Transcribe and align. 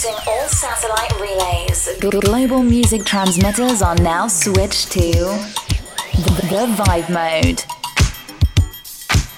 Connecting 0.00 0.32
all 0.32 0.48
satellite 0.48 1.20
relays. 1.20 1.88
Global 2.00 2.62
music 2.62 3.04
transmitters 3.04 3.82
are 3.82 3.96
now 3.96 4.28
switched 4.28 4.92
to 4.92 5.10
the 5.10 6.66
Vibe 6.74 7.10
Mode. 7.10 7.62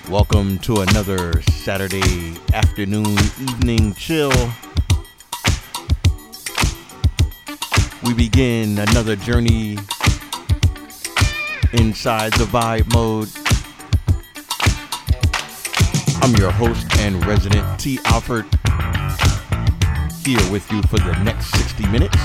Welcome 0.09 0.59
to 0.59 0.83
another 0.83 1.43
Saturday 1.43 2.37
afternoon 2.53 3.19
evening 3.41 3.95
chill. 3.95 4.31
We 8.05 8.15
begin 8.15 8.79
another 8.79 9.17
journey 9.17 9.79
inside 11.73 12.35
the 12.35 12.45
vibe 12.45 12.93
mode. 12.95 13.31
I'm 16.23 16.37
your 16.37 16.53
host 16.53 16.87
and 17.01 17.25
resident 17.27 17.81
T. 17.81 17.99
Alfred, 18.05 18.47
here 20.25 20.53
with 20.53 20.71
you 20.71 20.81
for 20.83 20.99
the 20.99 21.13
next 21.25 21.51
60 21.57 21.89
minutes 21.89 22.17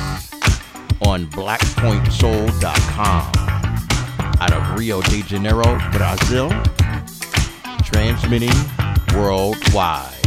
on 1.05 1.25
BlackPointSoul.com 1.27 3.31
out 4.39 4.53
of 4.53 4.77
Rio 4.77 5.01
de 5.01 5.23
Janeiro, 5.23 5.79
Brazil, 5.91 6.51
transmitting 7.83 8.53
worldwide. 9.15 10.26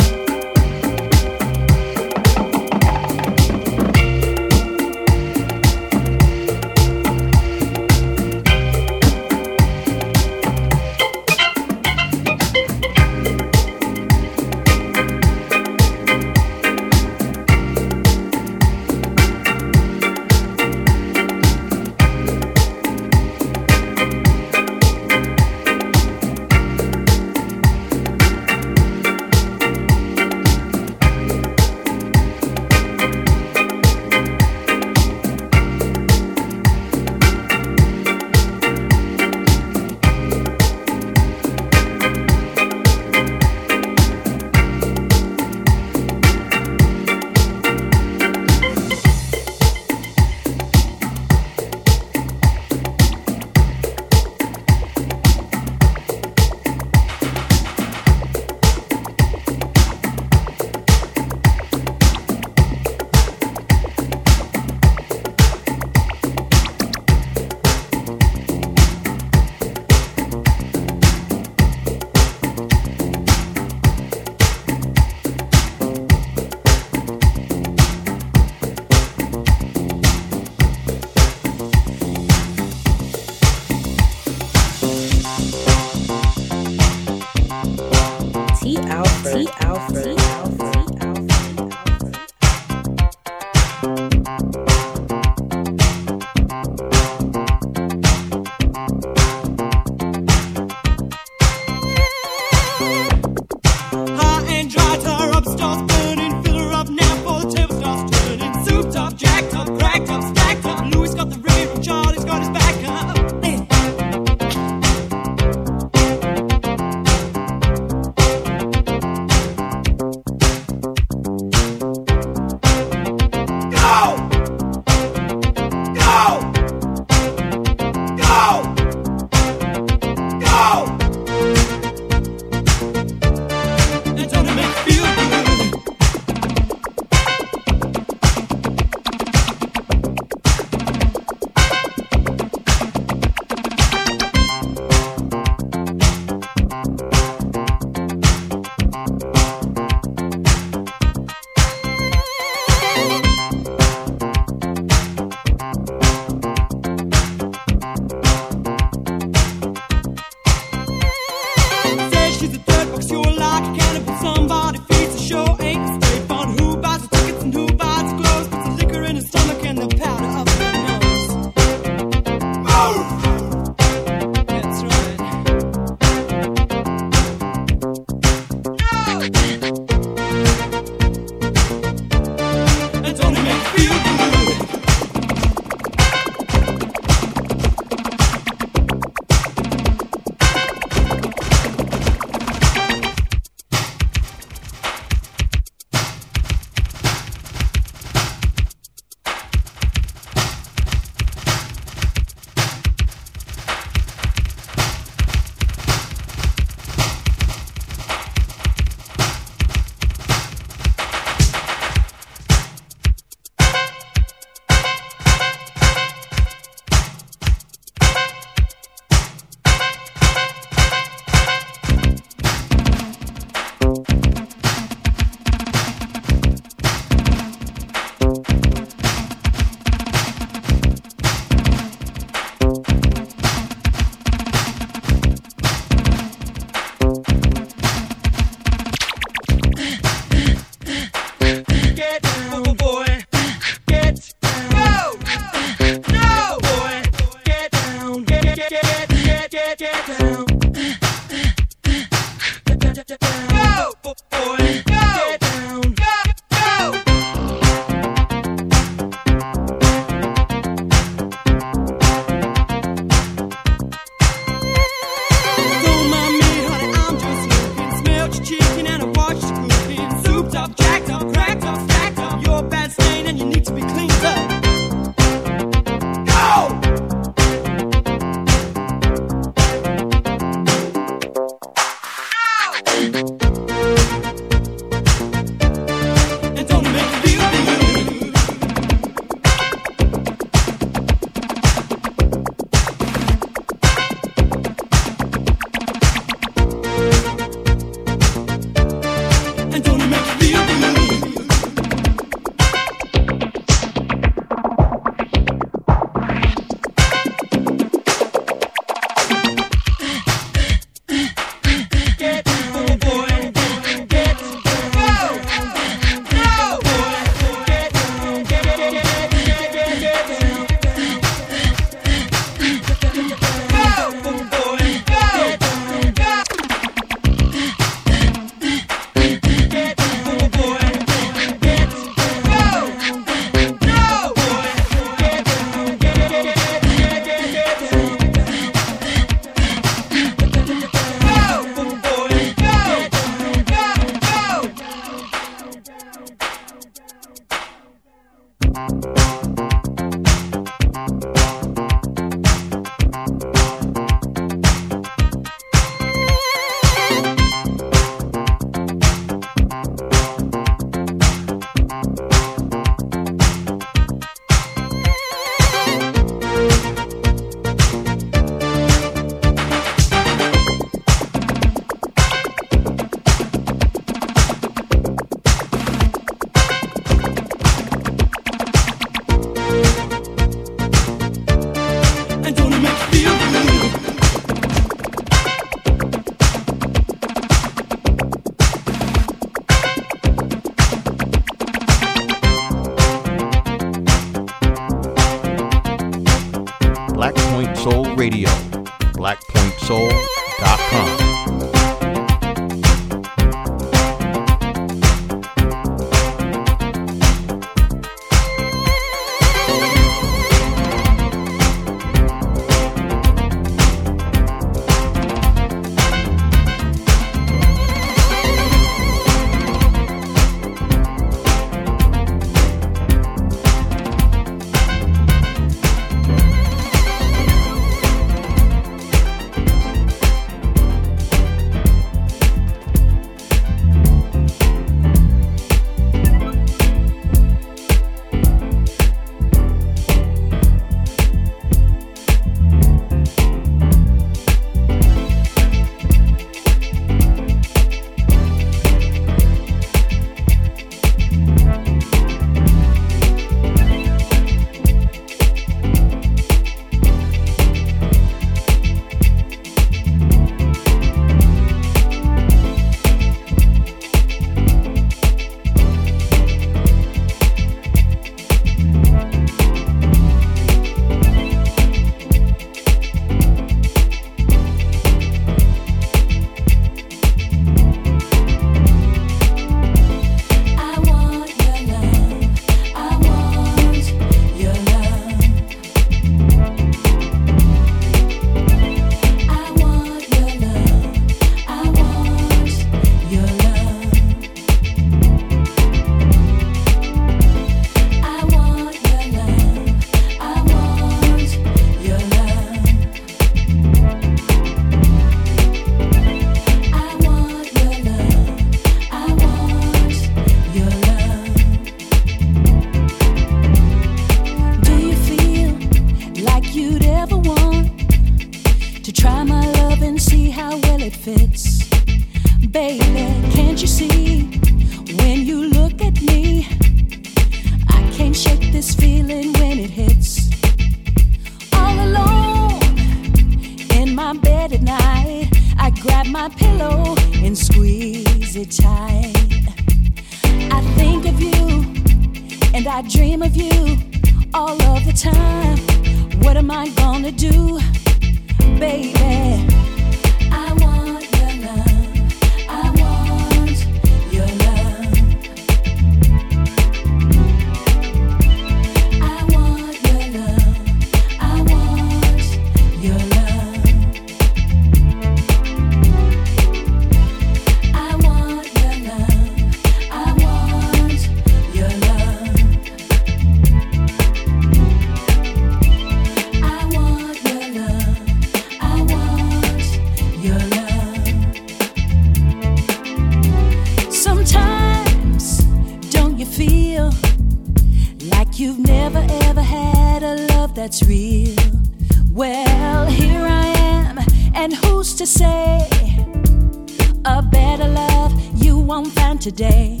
Won't 599.04 599.40
today? 599.40 600.00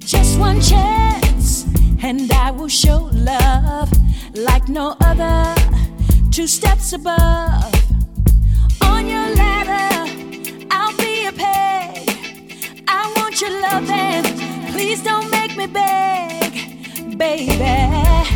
Just 0.00 0.38
one 0.38 0.60
chance, 0.60 1.64
and 2.02 2.30
I 2.32 2.50
will 2.50 2.68
show 2.68 3.08
love 3.12 3.90
like 4.34 4.68
no 4.68 4.96
other. 5.00 5.54
Two 6.32 6.48
steps 6.48 6.92
above. 6.92 7.72
On 8.82 9.06
your 9.06 9.28
ladder, 9.36 10.66
I'll 10.70 10.96
be 10.96 11.26
a 11.26 11.32
peg. 11.32 12.82
I 12.88 13.12
want 13.16 13.40
your 13.40 13.54
loving. 13.60 14.72
Please 14.72 15.02
don't 15.04 15.30
make 15.30 15.56
me 15.56 15.66
beg, 15.66 17.16
baby. 17.16 18.27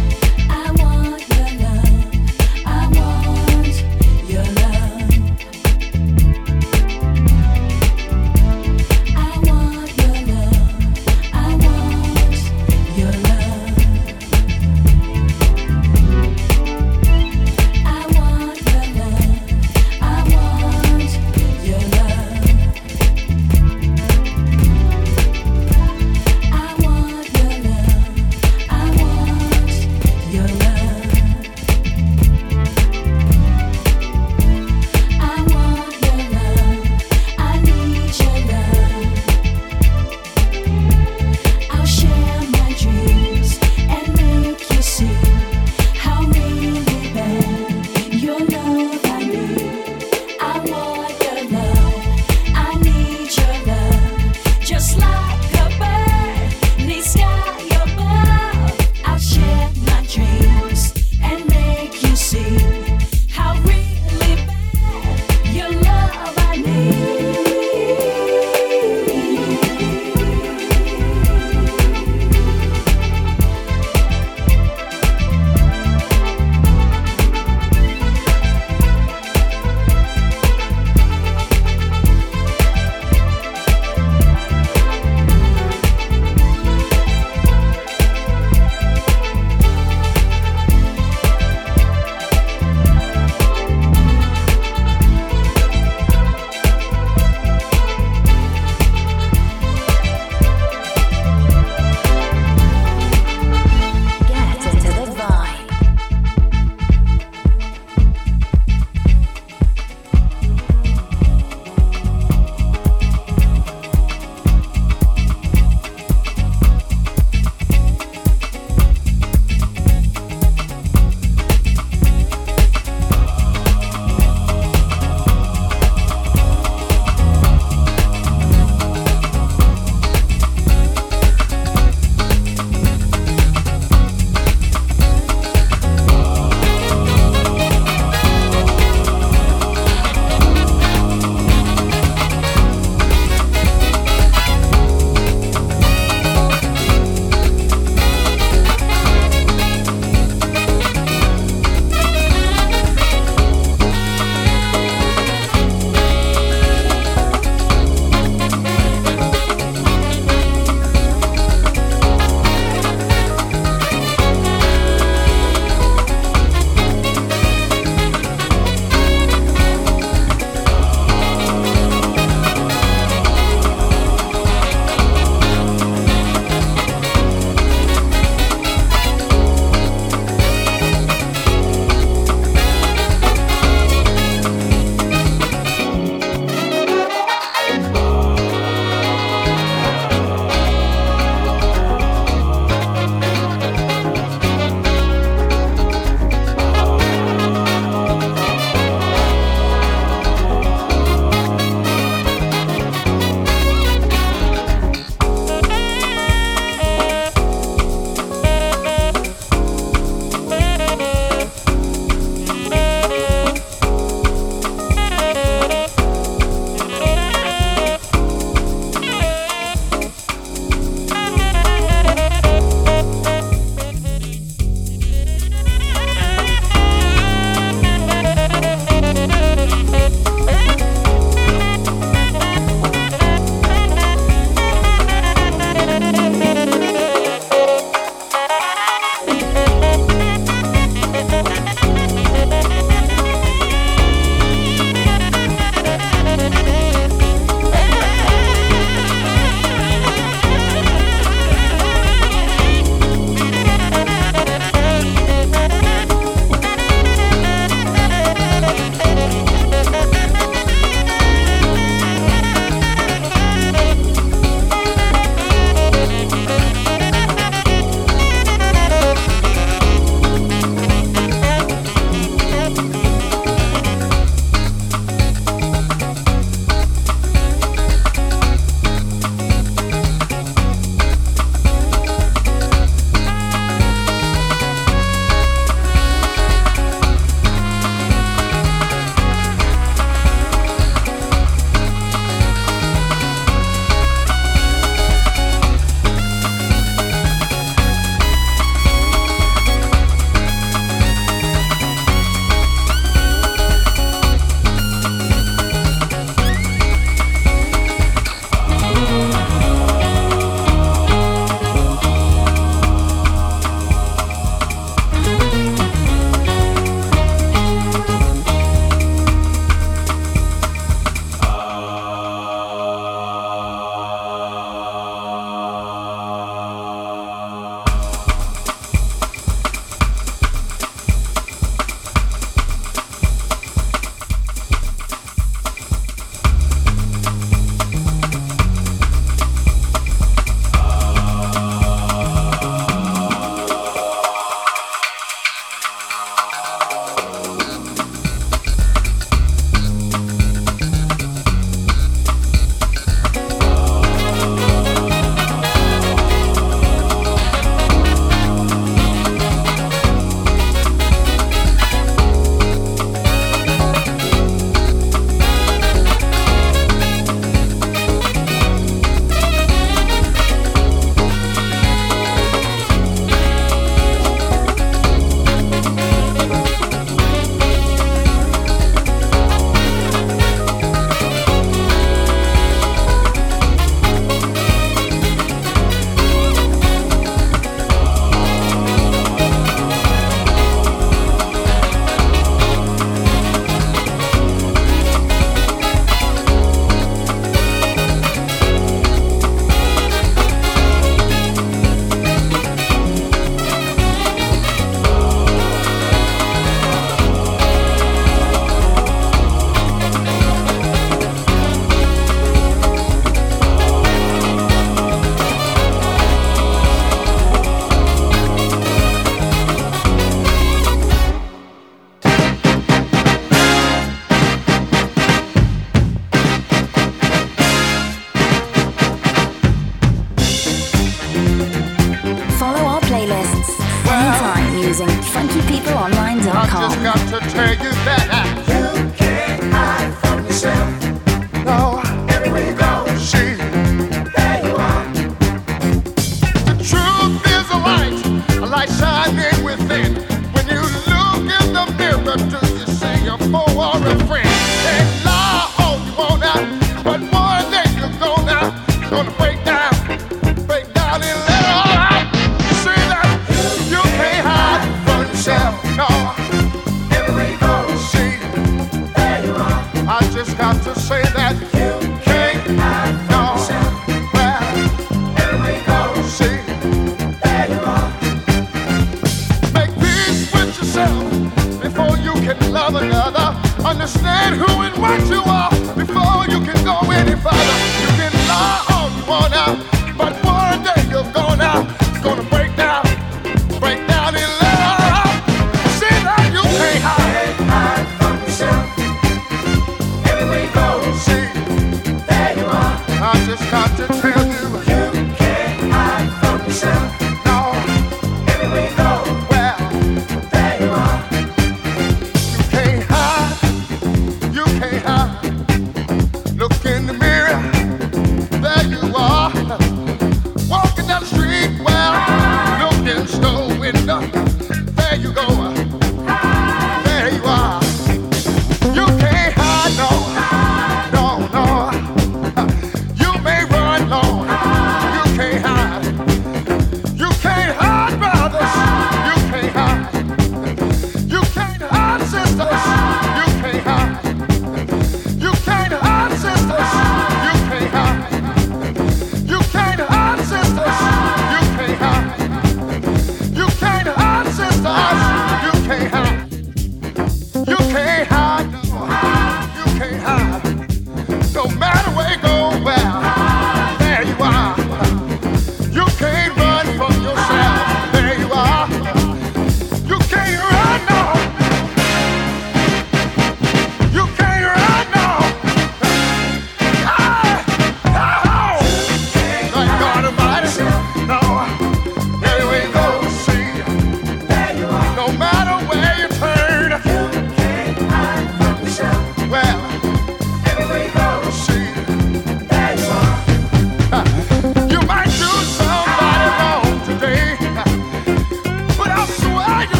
fundraising, 434.93 435.09
funkypeopleonline.com. 435.33 436.57
I 436.57 436.67
just 436.67 437.31
got 437.31 437.43
to 437.43 437.49
tell 437.51 437.71
you 437.71 437.93
that 438.05 438.29
I- 438.31 438.42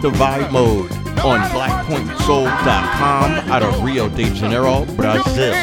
the 0.00 0.10
vibe 0.10 0.50
mode 0.52 0.90
on 1.24 1.40
blackpointsoul.com 1.50 3.30
out 3.50 3.62
of 3.62 3.82
Rio 3.82 4.08
de 4.08 4.34
Janeiro, 4.34 4.84
Brazil. 4.96 5.54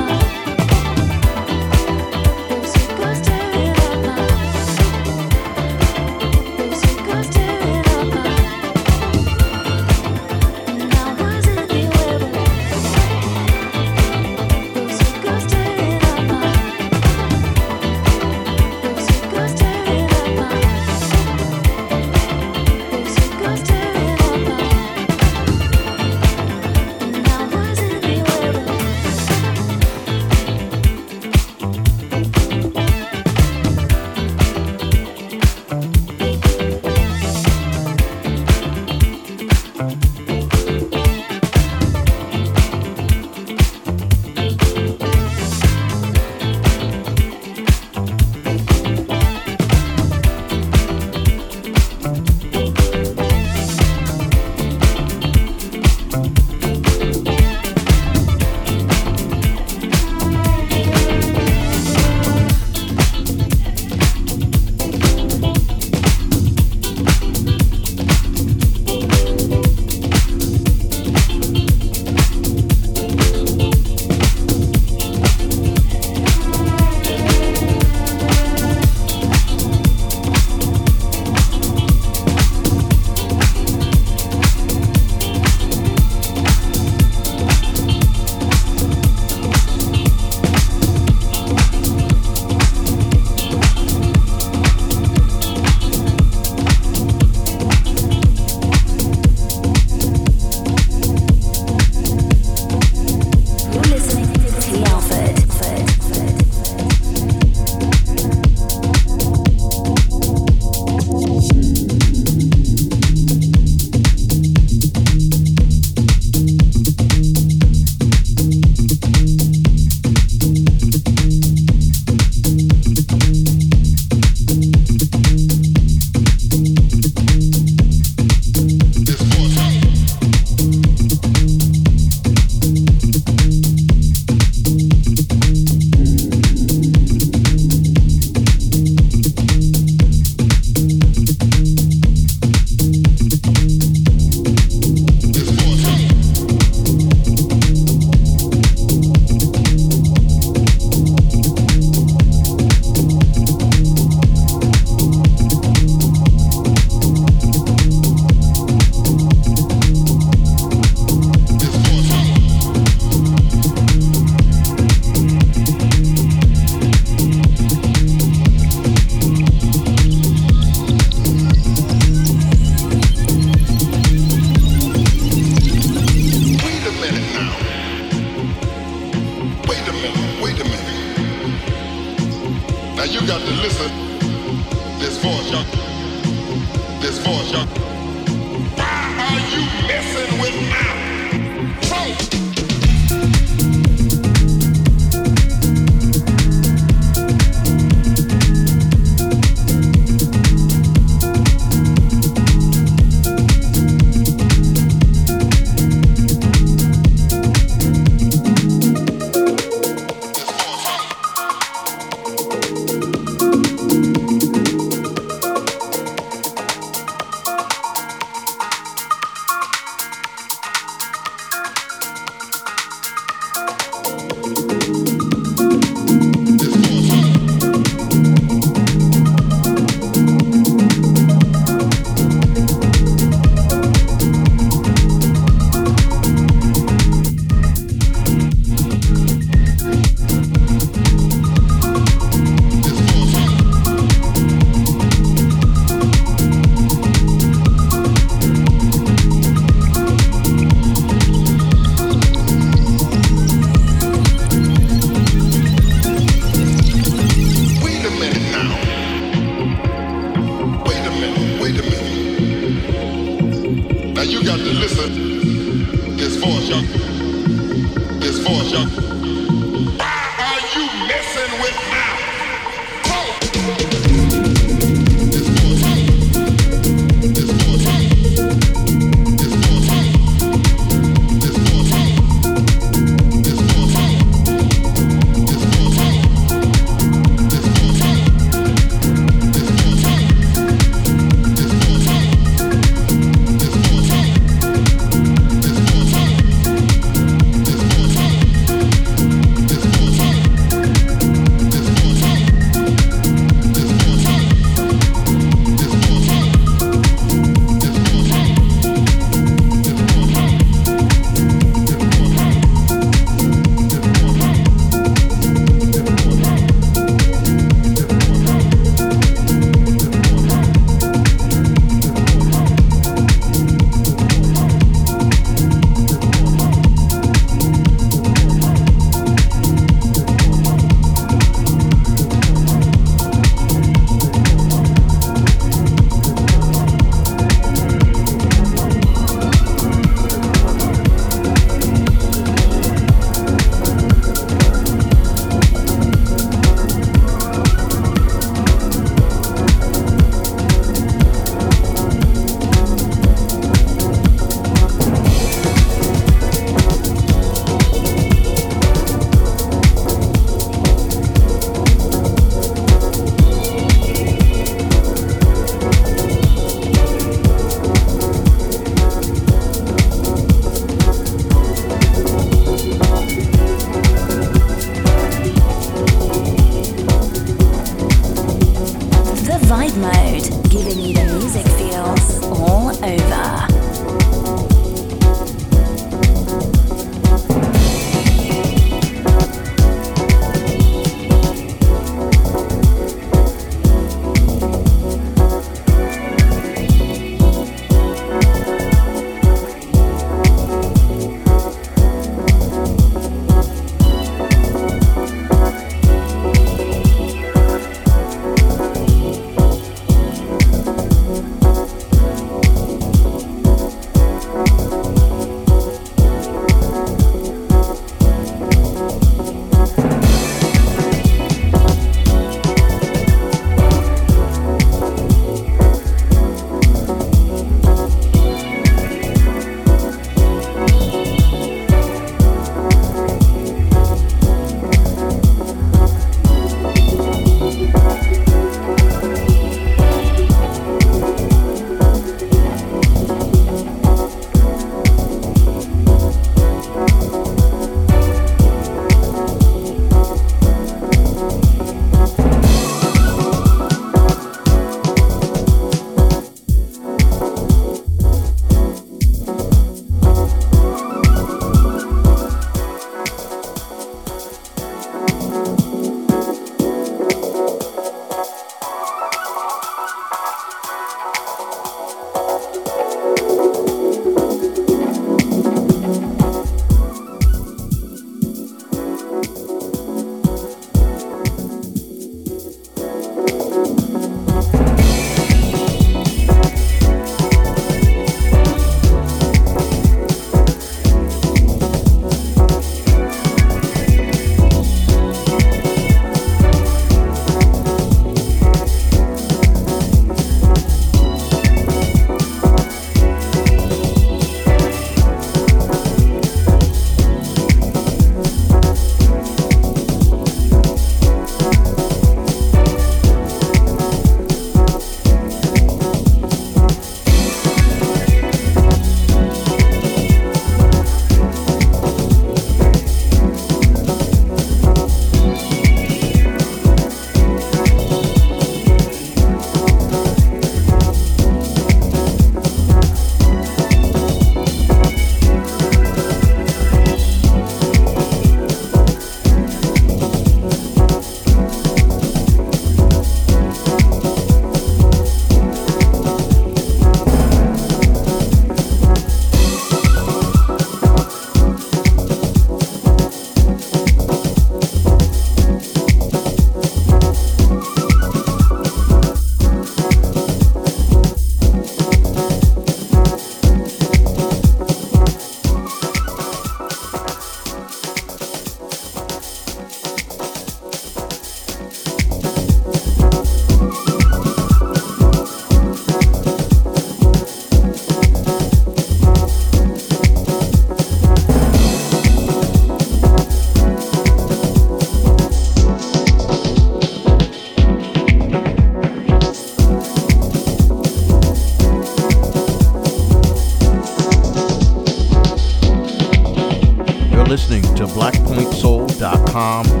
blackpointsoul.com, 598.51 600.00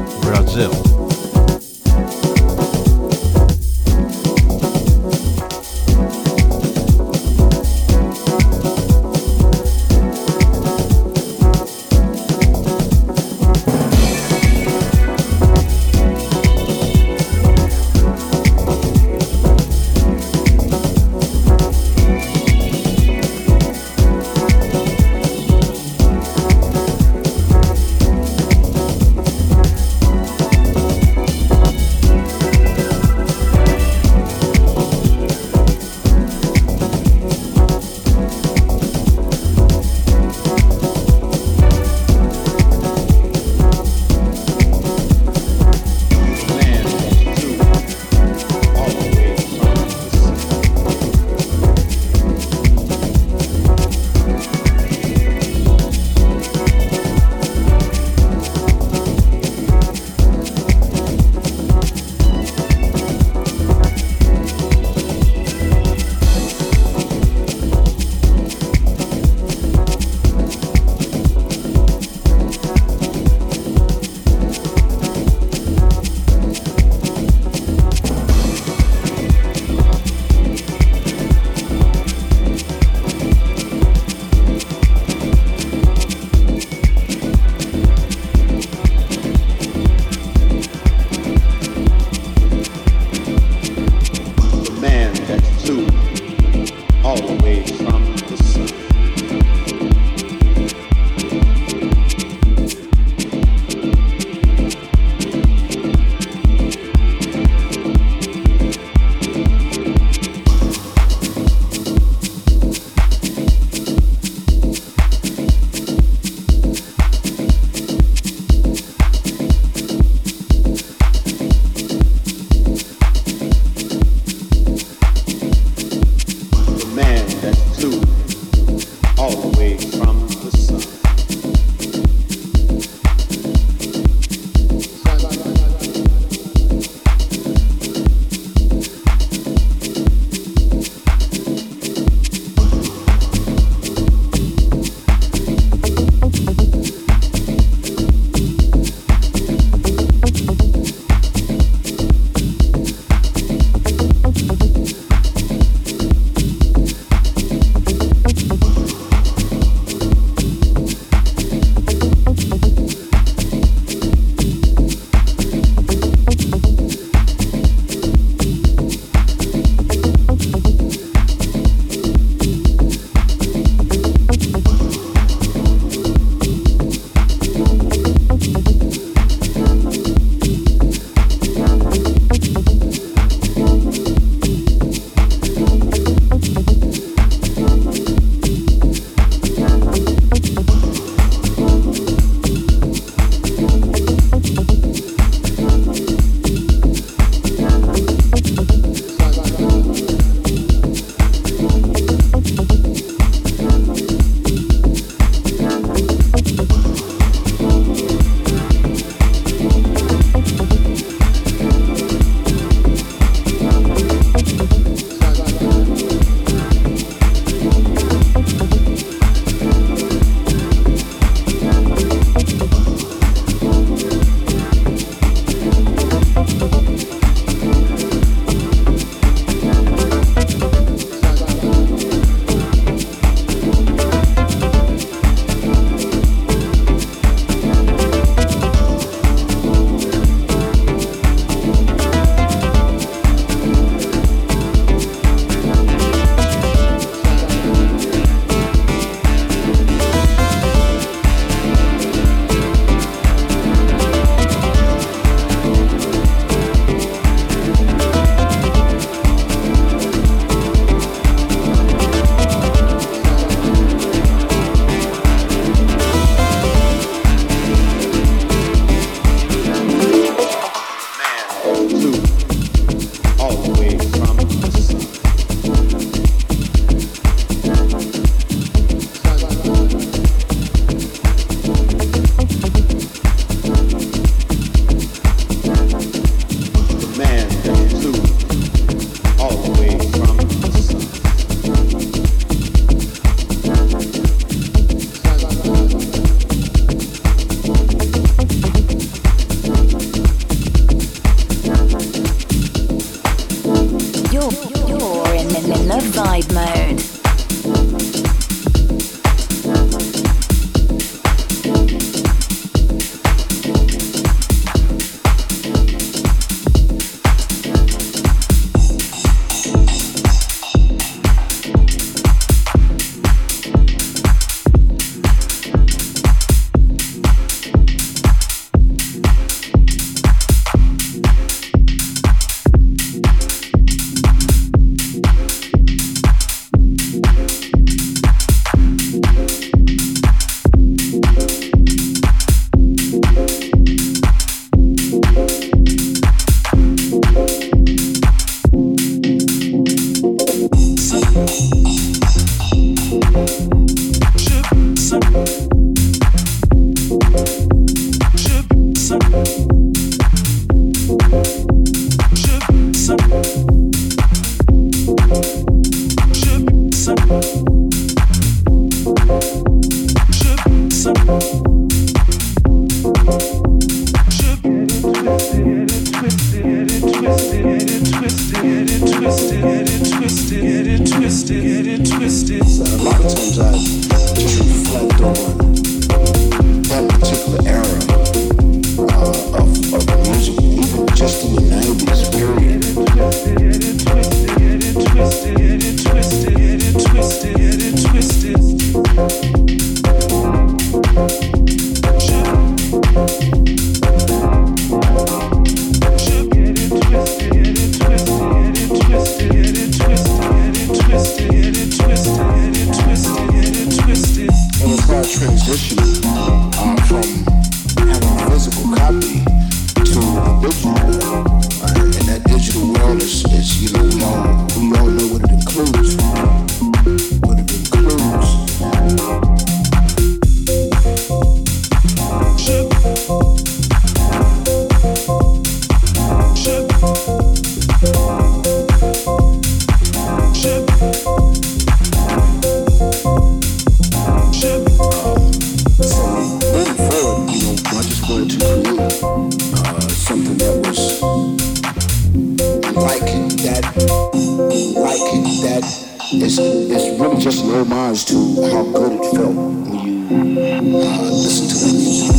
homage 457.71 458.25
to 458.25 458.35
how 458.69 458.83
good 458.83 459.13
it 459.13 459.35
felt 459.35 459.55
when 459.55 459.95
you 459.95 460.97
uh, 460.97 461.21
listen 461.31 461.67
to 461.69 461.75
that 461.79 461.93
music. 461.93 462.31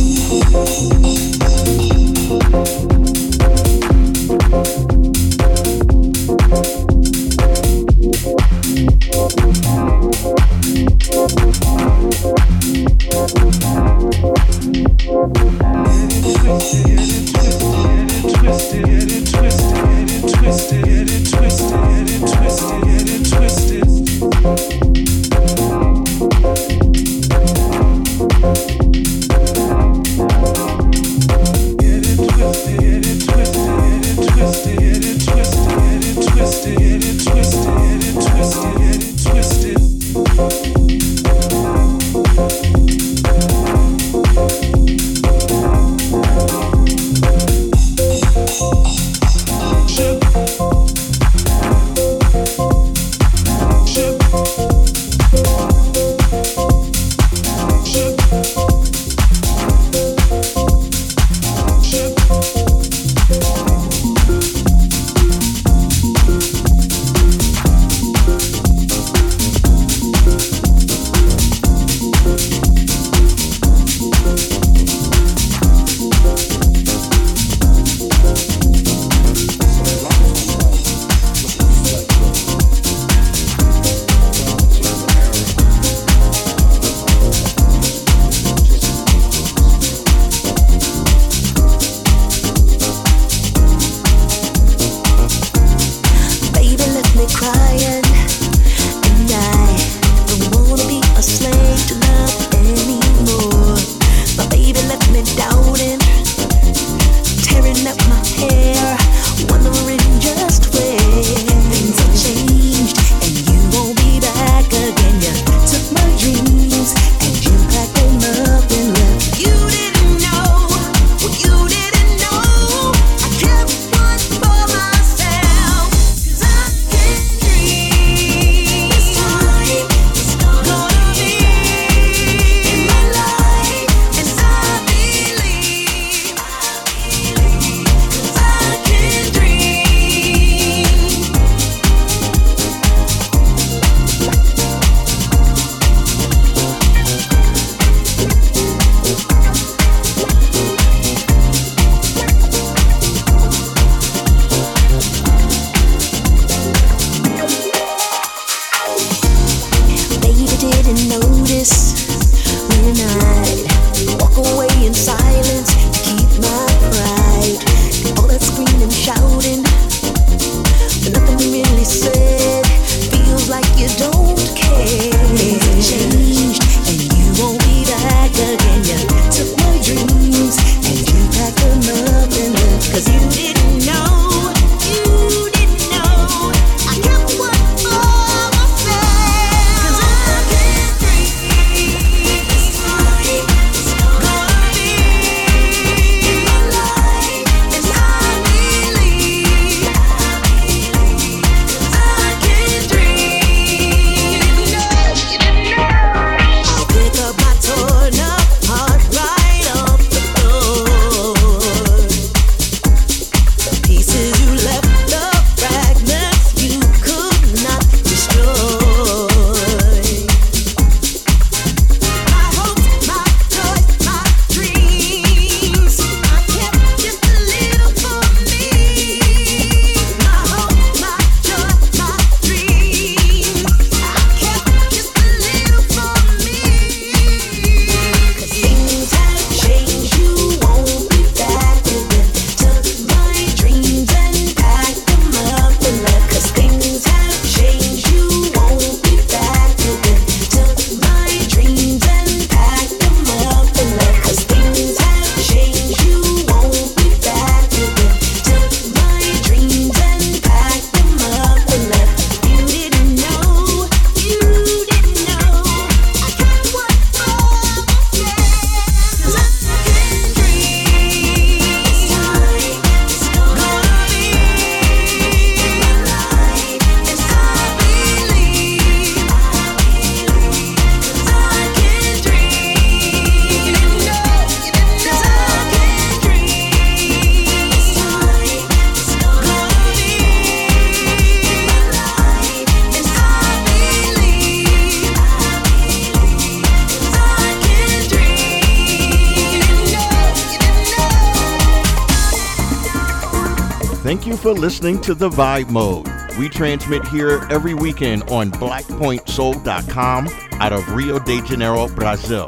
Listening 304.63 304.99
to 305.01 305.13
The 305.13 305.29
Vibe 305.29 305.69
Mode. 305.69 306.07
We 306.39 306.47
transmit 306.47 307.05
here 307.07 307.45
every 307.49 307.73
weekend 307.73 308.23
on 308.29 308.49
blackpointsoul.com 308.49 310.29
out 310.53 310.71
of 310.71 310.89
Rio 310.89 311.19
de 311.19 311.41
Janeiro, 311.41 311.89
Brazil. 311.89 312.47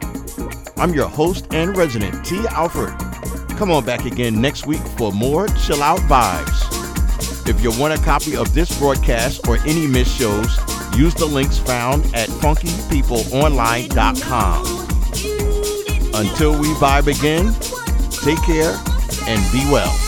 I'm 0.78 0.94
your 0.94 1.10
host 1.10 1.54
and 1.54 1.76
resident, 1.76 2.26
T. 2.26 2.38
Alfred. 2.52 2.98
Come 3.58 3.70
on 3.70 3.84
back 3.84 4.06
again 4.06 4.40
next 4.40 4.66
week 4.66 4.80
for 4.98 5.12
more 5.12 5.50
chill 5.66 5.84
out 5.84 6.00
vibes. 6.08 7.50
If 7.50 7.62
you 7.62 7.78
want 7.78 8.00
a 8.00 8.02
copy 8.02 8.38
of 8.38 8.54
this 8.54 8.80
broadcast 8.80 9.46
or 9.46 9.58
any 9.68 9.86
missed 9.86 10.18
shows, 10.18 10.58
use 10.98 11.14
the 11.16 11.26
links 11.26 11.58
found 11.58 12.06
at 12.16 12.30
funkypeopleonline.com. 12.30 14.66
Until 16.16 16.58
we 16.58 16.68
vibe 16.76 17.08
again, 17.08 17.54
take 18.24 18.42
care 18.44 18.74
and 19.28 19.52
be 19.52 19.60
well. 19.70 20.05